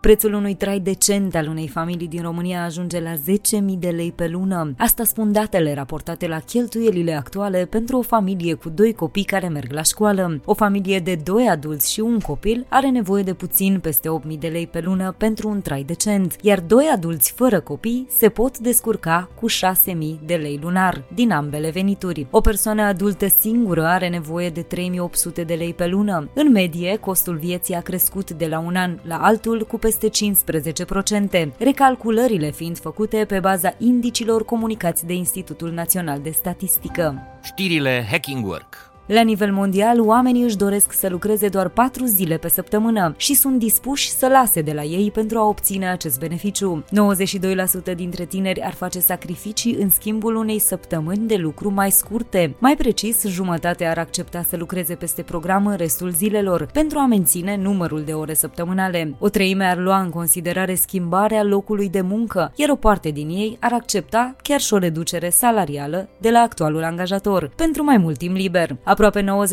Prețul 0.00 0.32
unui 0.32 0.54
trai 0.54 0.80
decent 0.80 1.34
al 1.34 1.48
unei 1.48 1.68
familii 1.68 2.08
din 2.08 2.22
România 2.22 2.64
ajunge 2.64 3.00
la 3.00 3.14
10.000 3.14 3.20
de 3.78 3.88
lei 3.88 4.12
pe 4.12 4.28
lună. 4.28 4.74
Asta 4.76 5.04
spun 5.04 5.32
datele 5.32 5.74
raportate 5.74 6.26
la 6.26 6.38
cheltuielile 6.38 7.14
actuale 7.14 7.66
pentru 7.70 7.98
o 7.98 8.02
familie 8.02 8.54
cu 8.54 8.68
doi 8.68 8.92
copii 8.92 9.24
care 9.24 9.48
merg 9.48 9.72
la 9.72 9.82
școală. 9.82 10.40
O 10.44 10.54
familie 10.54 10.98
de 10.98 11.14
doi 11.24 11.48
adulți 11.48 11.92
și 11.92 12.00
un 12.00 12.18
copil 12.18 12.66
are 12.68 12.88
nevoie 12.90 13.22
de 13.22 13.34
puțin 13.34 13.78
peste 13.80 14.08
8.000 14.26 14.38
de 14.38 14.48
lei 14.48 14.66
pe 14.66 14.80
lună 14.80 15.14
pentru 15.16 15.48
un 15.48 15.60
trai 15.60 15.82
decent, 15.82 16.36
iar 16.42 16.60
doi 16.60 16.90
adulți 16.92 17.32
fără 17.32 17.60
copii 17.60 18.06
se 18.16 18.28
pot 18.28 18.58
descurca 18.58 19.28
cu 19.34 19.46
6.000 19.50 19.96
de 20.26 20.34
lei 20.34 20.58
lunar 20.62 21.04
din 21.14 21.30
ambele 21.32 21.70
venituri. 21.70 22.26
O 22.30 22.40
persoană 22.40 22.82
adultă 22.82 23.26
singură 23.40 23.86
are 23.86 24.08
nevoie 24.08 24.50
de 24.50 24.66
3.800 25.40 25.46
de 25.46 25.54
lei 25.54 25.74
pe 25.74 25.86
lună. 25.86 26.28
În 26.34 26.50
medie, 26.50 26.96
costul 26.96 27.36
vieții 27.36 27.74
a 27.74 27.80
crescut 27.80 28.30
de 28.30 28.46
la 28.46 28.58
un 28.58 28.76
an 28.76 28.98
la 29.02 29.16
altul 29.16 29.66
cu 29.66 29.78
peste 29.88 30.10
15%, 31.48 31.52
recalculările 31.58 32.50
fiind 32.50 32.78
făcute 32.78 33.24
pe 33.28 33.40
baza 33.40 33.74
indicilor 33.78 34.44
comunicați 34.44 35.06
de 35.06 35.12
Institutul 35.12 35.70
Național 35.70 36.20
de 36.20 36.30
Statistică. 36.30 37.22
Știrile 37.42 38.06
Hacking 38.10 38.46
Work 38.46 38.87
la 39.08 39.20
nivel 39.20 39.52
mondial, 39.52 40.00
oamenii 40.00 40.42
își 40.42 40.56
doresc 40.56 40.92
să 40.92 41.08
lucreze 41.08 41.48
doar 41.48 41.68
4 41.68 42.04
zile 42.04 42.36
pe 42.36 42.48
săptămână 42.48 43.14
și 43.16 43.34
sunt 43.34 43.58
dispuși 43.58 44.10
să 44.10 44.26
lase 44.26 44.60
de 44.60 44.72
la 44.72 44.82
ei 44.82 45.10
pentru 45.10 45.38
a 45.38 45.46
obține 45.46 45.90
acest 45.90 46.18
beneficiu. 46.18 46.84
92% 47.92 47.94
dintre 47.96 48.24
tineri 48.24 48.62
ar 48.62 48.74
face 48.74 49.00
sacrificii 49.00 49.74
în 49.74 49.90
schimbul 49.90 50.36
unei 50.36 50.58
săptămâni 50.58 51.26
de 51.26 51.36
lucru 51.36 51.72
mai 51.72 51.90
scurte. 51.90 52.54
Mai 52.58 52.76
precis, 52.76 53.26
jumătate 53.26 53.84
ar 53.84 53.98
accepta 53.98 54.42
să 54.48 54.56
lucreze 54.56 54.94
peste 54.94 55.22
program 55.22 55.66
în 55.66 55.76
restul 55.76 56.10
zilelor 56.10 56.68
pentru 56.72 56.98
a 56.98 57.06
menține 57.06 57.56
numărul 57.56 58.02
de 58.02 58.12
ore 58.12 58.34
săptămânale. 58.34 59.14
O 59.18 59.28
treime 59.28 59.64
ar 59.64 59.78
lua 59.78 60.00
în 60.00 60.10
considerare 60.10 60.74
schimbarea 60.74 61.42
locului 61.42 61.88
de 61.88 62.00
muncă, 62.00 62.52
iar 62.54 62.68
o 62.68 62.76
parte 62.76 63.10
din 63.10 63.28
ei 63.28 63.56
ar 63.60 63.72
accepta 63.72 64.36
chiar 64.42 64.60
și 64.60 64.74
o 64.74 64.78
reducere 64.78 65.28
salarială 65.28 66.08
de 66.18 66.30
la 66.30 66.38
actualul 66.38 66.84
angajator 66.84 67.50
pentru 67.56 67.84
mai 67.84 67.96
mult 67.96 68.18
timp 68.18 68.36
liber. 68.36 68.76
Aproape 68.98 69.46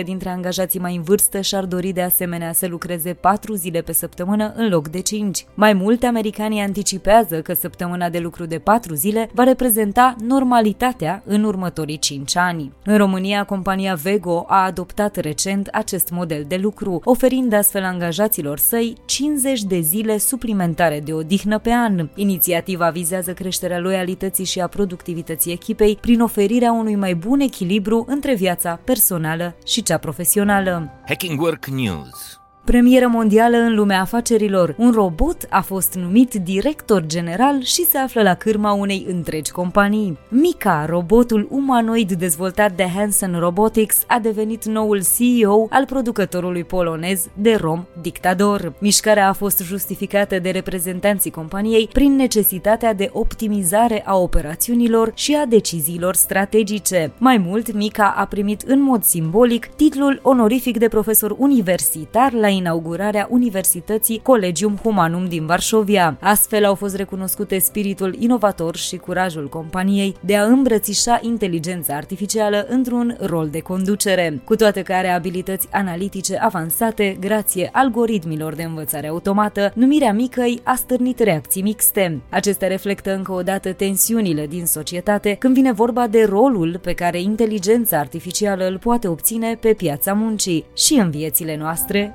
90% 0.00 0.04
dintre 0.04 0.28
angajații 0.28 0.80
mai 0.80 0.96
în 0.96 1.02
vârstă 1.02 1.40
și-ar 1.40 1.64
dori 1.64 1.92
de 1.92 2.02
asemenea 2.02 2.52
să 2.52 2.66
lucreze 2.66 3.12
4 3.12 3.54
zile 3.54 3.80
pe 3.80 3.92
săptămână 3.92 4.52
în 4.56 4.68
loc 4.68 4.88
de 4.88 5.00
5. 5.00 5.46
Mai 5.54 5.72
mult, 5.72 6.02
americanii 6.02 6.60
anticipează 6.60 7.40
că 7.40 7.54
săptămâna 7.54 8.08
de 8.08 8.18
lucru 8.18 8.46
de 8.46 8.58
4 8.58 8.94
zile 8.94 9.30
va 9.34 9.44
reprezenta 9.44 10.16
normalitatea 10.26 11.22
în 11.26 11.44
următorii 11.44 11.98
5 11.98 12.36
ani. 12.36 12.72
În 12.84 12.96
România, 12.96 13.44
compania 13.44 13.94
Vego 13.94 14.44
a 14.48 14.64
adoptat 14.64 15.16
recent 15.16 15.68
acest 15.72 16.10
model 16.10 16.44
de 16.48 16.56
lucru, 16.56 17.00
oferind 17.04 17.52
astfel 17.52 17.84
angajaților 17.84 18.58
săi 18.58 18.94
50 19.04 19.62
de 19.62 19.80
zile 19.80 20.18
suplimentare 20.18 21.00
de 21.04 21.12
odihnă 21.12 21.58
pe 21.58 21.70
an. 21.70 22.08
Inițiativa 22.14 22.90
vizează 22.90 23.32
creșterea 23.32 23.78
loialității 23.78 24.44
și 24.44 24.60
a 24.60 24.66
productivității 24.66 25.52
echipei 25.52 25.98
prin 26.00 26.20
oferirea 26.20 26.72
unui 26.72 26.94
mai 26.94 27.14
bun 27.14 27.40
echilibru 27.40 28.04
între 28.08 28.34
viața 28.34 28.80
personală 28.88 29.56
și 29.64 29.82
cea 29.82 29.98
profesională. 29.98 30.90
Hacking 31.06 31.40
Work 31.40 31.66
News 31.66 32.40
Premieră 32.68 33.06
mondială 33.06 33.56
în 33.56 33.74
lumea 33.74 34.00
afacerilor. 34.00 34.74
Un 34.78 34.90
robot 34.90 35.46
a 35.50 35.60
fost 35.60 35.94
numit 35.94 36.34
director 36.34 37.06
general 37.06 37.62
și 37.62 37.84
se 37.84 37.98
află 37.98 38.22
la 38.22 38.34
cârma 38.34 38.72
unei 38.72 39.06
întregi 39.08 39.50
companii. 39.50 40.18
Mika, 40.28 40.84
robotul 40.88 41.48
umanoid 41.50 42.12
dezvoltat 42.12 42.72
de 42.72 42.88
Hansen 42.94 43.38
Robotics, 43.38 44.04
a 44.06 44.18
devenit 44.18 44.64
noul 44.64 45.02
CEO 45.16 45.66
al 45.70 45.84
producătorului 45.84 46.64
polonez 46.64 47.26
de 47.34 47.54
rom 47.54 47.86
Dictador. 48.00 48.72
Mișcarea 48.78 49.28
a 49.28 49.32
fost 49.32 49.62
justificată 49.62 50.38
de 50.38 50.50
reprezentanții 50.50 51.30
companiei 51.30 51.88
prin 51.92 52.16
necesitatea 52.16 52.94
de 52.94 53.10
optimizare 53.12 54.02
a 54.06 54.16
operațiunilor 54.16 55.12
și 55.14 55.36
a 55.42 55.46
deciziilor 55.46 56.14
strategice. 56.14 57.12
Mai 57.18 57.38
mult, 57.38 57.72
Mika 57.72 58.14
a 58.16 58.24
primit 58.24 58.60
în 58.60 58.82
mod 58.82 59.02
simbolic 59.02 59.66
titlul 59.66 60.20
onorific 60.22 60.78
de 60.78 60.88
profesor 60.88 61.34
universitar 61.38 62.32
la 62.32 62.56
inaugurarea 62.58 63.26
Universității 63.30 64.20
Collegium 64.22 64.76
Humanum 64.82 65.24
din 65.24 65.46
Varșovia. 65.46 66.16
Astfel 66.20 66.64
au 66.64 66.74
fost 66.74 66.96
recunoscute 66.96 67.58
spiritul 67.58 68.16
inovator 68.18 68.76
și 68.76 68.96
curajul 68.96 69.48
companiei 69.48 70.16
de 70.20 70.36
a 70.36 70.44
îmbrățișa 70.44 71.18
inteligența 71.22 71.94
artificială 71.94 72.66
într-un 72.68 73.16
rol 73.20 73.48
de 73.48 73.60
conducere. 73.60 74.40
Cu 74.44 74.56
toate 74.56 74.82
că 74.82 74.92
are 74.92 75.08
abilități 75.08 75.68
analitice 75.70 76.36
avansate, 76.36 77.16
grație 77.20 77.68
algoritmilor 77.72 78.54
de 78.54 78.62
învățare 78.62 79.06
automată, 79.08 79.72
numirea 79.74 80.12
Micăi 80.12 80.60
a 80.62 80.74
stârnit 80.74 81.18
reacții 81.18 81.62
mixte. 81.62 82.20
Acestea 82.30 82.68
reflectă 82.68 83.14
încă 83.14 83.32
o 83.32 83.42
dată 83.42 83.72
tensiunile 83.72 84.46
din 84.46 84.66
societate 84.66 85.36
când 85.38 85.54
vine 85.54 85.72
vorba 85.72 86.06
de 86.06 86.24
rolul 86.28 86.78
pe 86.82 86.92
care 86.92 87.20
inteligența 87.20 87.98
artificială 87.98 88.66
îl 88.66 88.78
poate 88.78 89.08
obține 89.08 89.58
pe 89.60 89.72
piața 89.72 90.12
muncii 90.12 90.64
și 90.76 90.94
în 90.94 91.10
viețile 91.10 91.56
noastre 91.56 92.14